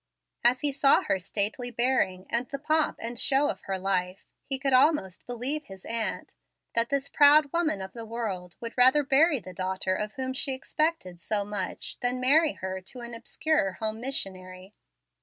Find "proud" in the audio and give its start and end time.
7.07-7.53